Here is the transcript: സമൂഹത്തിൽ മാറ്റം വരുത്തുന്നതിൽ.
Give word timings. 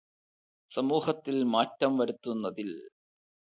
സമൂഹത്തിൽ 0.71 1.43
മാറ്റം 1.43 1.97
വരുത്തുന്നതിൽ. 1.97 2.71